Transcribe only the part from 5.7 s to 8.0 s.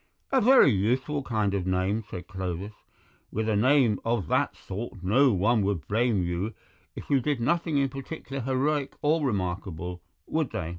blame you if you did nothing in